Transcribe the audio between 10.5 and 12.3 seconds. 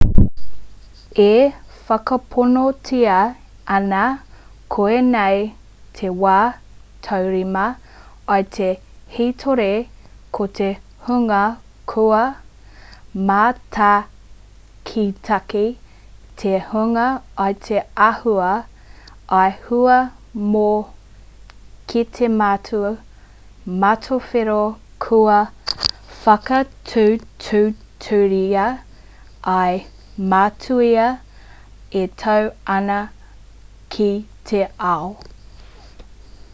te hunga kua